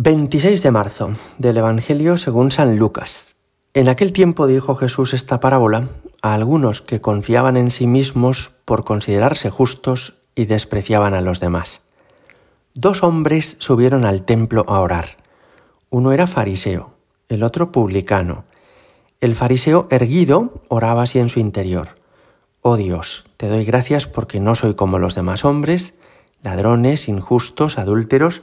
[0.00, 3.34] 26 de marzo del Evangelio según San Lucas.
[3.74, 5.88] En aquel tiempo dijo Jesús esta parábola
[6.22, 11.80] a algunos que confiaban en sí mismos por considerarse justos y despreciaban a los demás.
[12.74, 15.16] Dos hombres subieron al templo a orar.
[15.90, 16.92] Uno era fariseo,
[17.28, 18.44] el otro publicano.
[19.20, 21.96] El fariseo erguido oraba así en su interior.
[22.62, 25.94] Oh Dios, te doy gracias porque no soy como los demás hombres,
[26.40, 28.42] ladrones, injustos, adúlteros,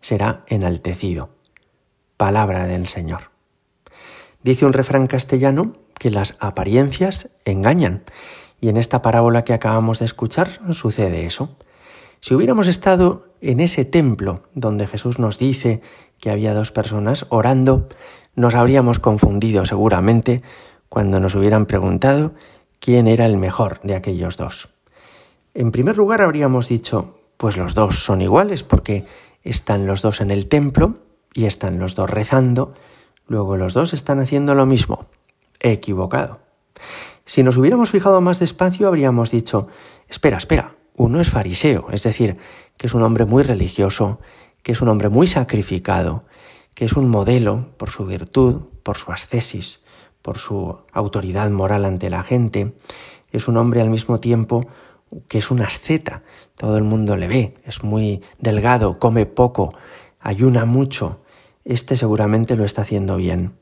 [0.00, 1.30] será enaltecido.
[2.16, 3.30] Palabra del Señor.
[4.42, 8.04] Dice un refrán castellano que las apariencias engañan,
[8.60, 11.56] y en esta parábola que acabamos de escuchar sucede eso.
[12.20, 15.80] Si hubiéramos estado en ese templo donde Jesús nos dice
[16.18, 17.88] que había dos personas orando,
[18.34, 20.42] nos habríamos confundido seguramente
[20.88, 22.34] cuando nos hubieran preguntado
[22.78, 24.68] quién era el mejor de aquellos dos.
[25.54, 29.06] En primer lugar habríamos dicho, pues los dos son iguales porque
[29.50, 30.98] están los dos en el templo
[31.34, 32.74] y están los dos rezando,
[33.26, 35.06] luego los dos están haciendo lo mismo.
[35.60, 36.40] Equivocado.
[37.24, 39.68] Si nos hubiéramos fijado más despacio, habríamos dicho,
[40.08, 42.38] espera, espera, uno es fariseo, es decir,
[42.76, 44.20] que es un hombre muy religioso,
[44.62, 46.24] que es un hombre muy sacrificado,
[46.74, 49.80] que es un modelo por su virtud, por su ascesis,
[50.22, 52.74] por su autoridad moral ante la gente,
[53.32, 54.66] es un hombre al mismo tiempo
[55.28, 56.22] que es un asceta,
[56.56, 59.70] todo el mundo le ve, es muy delgado, come poco,
[60.20, 61.20] ayuna mucho,
[61.64, 63.54] este seguramente lo está haciendo bien.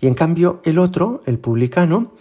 [0.00, 2.12] Y en cambio el otro, el publicano,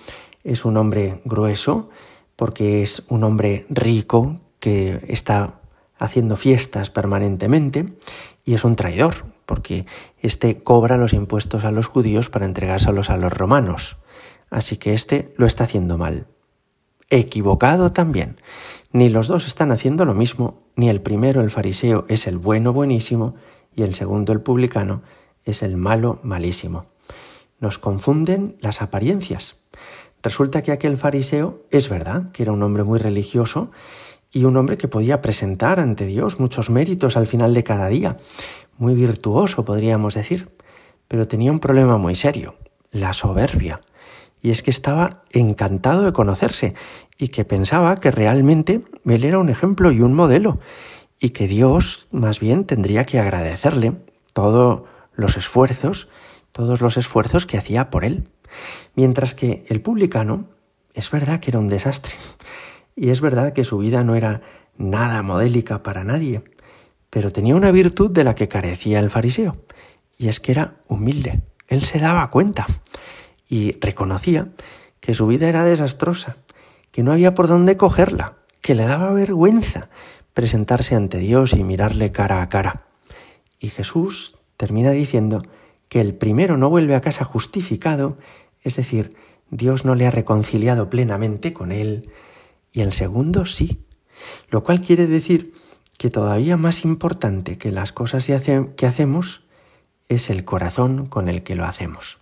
[0.44, 1.90] es un hombre grueso,
[2.36, 5.60] porque es un hombre rico que está
[5.98, 7.94] haciendo fiestas permanentemente
[8.46, 9.86] y es un traidor, porque
[10.22, 13.98] éste cobra los impuestos a los judíos para entregárselos a los romanos.
[14.50, 16.28] Así que éste lo está haciendo mal
[17.10, 18.38] equivocado también.
[18.92, 22.74] Ni los dos están haciendo lo mismo, ni el primero, el fariseo, es el bueno
[22.74, 23.36] buenísimo,
[23.76, 25.04] y el segundo, el publicano,
[25.46, 26.86] es el malo malísimo.
[27.60, 29.56] Nos confunden las apariencias.
[30.24, 33.72] Resulta que aquel fariseo es verdad, que era un hombre muy religioso
[34.32, 38.18] y un hombre que podía presentar ante Dios muchos méritos al final de cada día,
[38.78, 40.50] muy virtuoso podríamos decir,
[41.08, 42.56] pero tenía un problema muy serio,
[42.92, 43.82] la soberbia
[44.42, 46.76] y es que estaba encantado de conocerse
[47.18, 50.60] y que pensaba que realmente él era un ejemplo y un modelo
[51.20, 53.94] y que Dios más bien tendría que agradecerle
[54.34, 54.84] todos
[55.14, 56.08] los esfuerzos,
[56.52, 58.30] todos los esfuerzos que hacía por él.
[58.96, 60.48] Mientras que el publicano
[60.94, 62.14] es verdad que era un desastre
[62.96, 64.42] y es verdad que su vida no era
[64.78, 66.42] nada modélica para nadie,
[67.10, 69.58] pero tenía una virtud de la que carecía el fariseo
[70.18, 71.42] y es que era humilde.
[71.68, 72.66] Él se daba cuenta
[73.50, 74.50] y reconocía
[75.02, 76.38] que su vida era desastrosa,
[76.92, 79.90] que no había por dónde cogerla, que le daba vergüenza
[80.34, 82.86] presentarse ante Dios y mirarle cara a cara.
[83.60, 85.42] Y Jesús termina diciendo
[85.90, 88.18] que el primero no vuelve a casa justificado,
[88.64, 89.16] es decir,
[89.50, 92.12] Dios no le ha reconciliado plenamente con él,
[92.72, 93.84] y el segundo sí,
[94.50, 95.54] lo cual quiere decir
[95.98, 99.42] que todavía más importante que las cosas que hacemos
[100.08, 102.20] es el corazón con el que lo hacemos.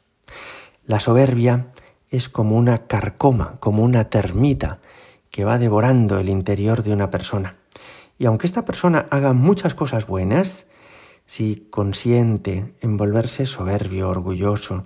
[0.87, 1.73] La soberbia
[2.09, 4.79] es como una carcoma, como una termita
[5.31, 7.57] que va devorando el interior de una persona.
[8.17, 10.65] Y aunque esta persona haga muchas cosas buenas,
[11.25, 14.83] si consiente en volverse soberbio, orgulloso,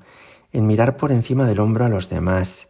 [0.52, 2.70] en mirar por encima del hombro a los demás,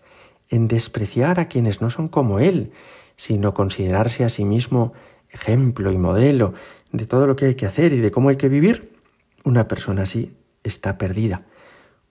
[0.49, 2.73] en despreciar a quienes no son como él,
[3.15, 4.91] sino considerarse a sí mismo
[5.29, 6.53] ejemplo y modelo
[6.91, 8.91] de todo lo que hay que hacer y de cómo hay que vivir,
[9.45, 11.45] una persona así está perdida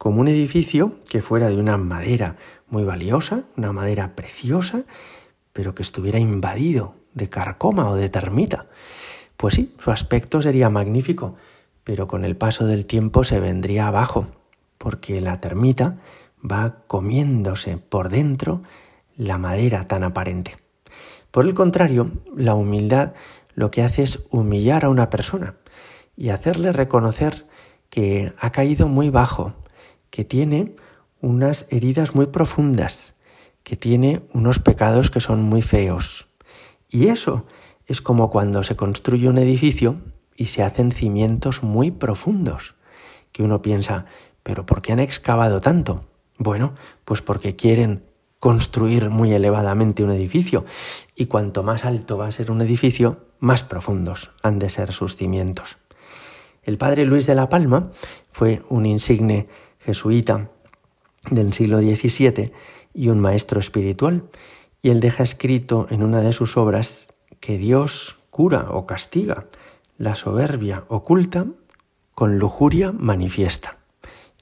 [0.01, 2.37] como un edificio que fuera de una madera
[2.69, 4.85] muy valiosa, una madera preciosa,
[5.53, 8.65] pero que estuviera invadido de carcoma o de termita.
[9.37, 11.35] Pues sí, su aspecto sería magnífico,
[11.85, 14.29] pero con el paso del tiempo se vendría abajo,
[14.79, 15.99] porque la termita
[16.51, 18.63] va comiéndose por dentro
[19.19, 20.57] la madera tan aparente.
[21.31, 23.13] Por el contrario, la humildad
[23.55, 25.57] lo que hace es humillar a una persona
[26.17, 27.47] y hacerle reconocer
[27.91, 29.53] que ha caído muy bajo,
[30.11, 30.75] que tiene
[31.21, 33.15] unas heridas muy profundas,
[33.63, 36.29] que tiene unos pecados que son muy feos.
[36.89, 37.47] Y eso
[37.87, 40.01] es como cuando se construye un edificio
[40.37, 42.75] y se hacen cimientos muy profundos,
[43.33, 44.07] que uno piensa,
[44.43, 46.05] pero ¿por qué han excavado tanto?
[46.39, 46.75] Bueno,
[47.05, 48.05] pues porque quieren
[48.39, 50.65] construir muy elevadamente un edificio
[51.15, 55.17] y cuanto más alto va a ser un edificio, más profundos han de ser sus
[55.17, 55.77] cimientos.
[56.63, 57.91] El padre Luis de la Palma
[58.31, 59.49] fue un insigne
[59.91, 60.51] jesuita
[61.33, 62.53] del siglo XVII
[62.95, 64.23] y un maestro espiritual,
[64.83, 67.09] y él deja escrito en una de sus obras
[67.41, 69.47] que Dios cura o castiga
[69.99, 71.47] la soberbia oculta
[72.15, 73.79] con lujuria manifiesta.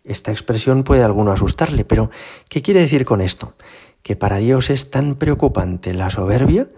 [0.04, 2.10] Esta expresión puede a alguno asustarle, pero
[2.50, 3.54] ¿qué quiere decir con esto?
[4.02, 6.68] Que para Dios es tan preocupante la soberbia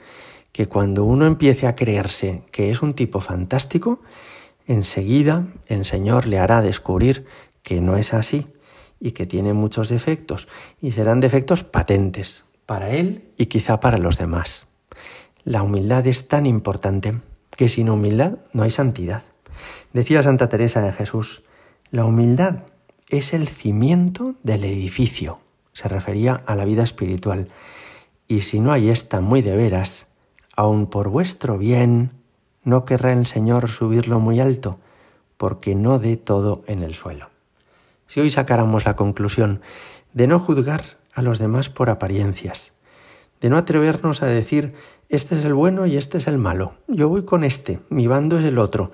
[0.53, 4.01] que cuando uno empiece a creerse que es un tipo fantástico,
[4.67, 7.27] enseguida el Señor le hará descubrir
[7.63, 8.47] que no es así
[9.01, 10.47] y que tiene muchos defectos,
[10.81, 14.67] y serán defectos patentes para él y quizá para los demás.
[15.43, 17.19] La humildad es tan importante
[17.57, 19.23] que sin humildad no hay santidad.
[19.93, 21.45] Decía Santa Teresa de Jesús,
[21.91, 22.61] la humildad
[23.09, 25.41] es el cimiento del edificio.
[25.73, 27.49] Se refería a la vida espiritual.
[28.29, 30.09] Y si no hay esta muy de veras,
[30.57, 32.13] aun por vuestro bien,
[32.63, 34.79] no querrá el Señor subirlo muy alto,
[35.37, 37.30] porque no dé todo en el suelo.
[38.11, 39.61] Si hoy sacáramos la conclusión
[40.15, 40.83] de no juzgar
[41.15, 42.73] a los demás por apariencias,
[43.41, 44.75] de no atrevernos a decir,
[45.09, 48.41] este es el bueno y este es el malo, yo voy con este, mi bando
[48.41, 48.91] es el otro.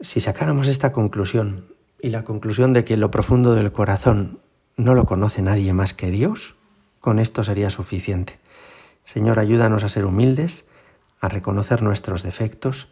[0.00, 4.40] Si sacáramos esta conclusión y la conclusión de que lo profundo del corazón
[4.78, 6.56] no lo conoce nadie más que Dios,
[7.00, 8.38] con esto sería suficiente.
[9.04, 10.64] Señor, ayúdanos a ser humildes,
[11.20, 12.88] a reconocer nuestros defectos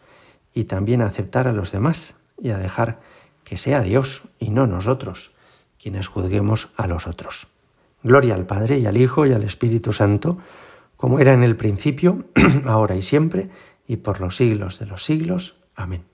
[0.53, 3.01] y también a aceptar a los demás y a dejar
[3.45, 5.33] que sea Dios y no nosotros
[5.81, 7.47] quienes juzguemos a los otros.
[8.03, 10.39] Gloria al Padre y al Hijo y al Espíritu Santo,
[10.97, 12.25] como era en el principio,
[12.65, 13.51] ahora y siempre,
[13.87, 15.57] y por los siglos de los siglos.
[15.75, 16.14] Amén.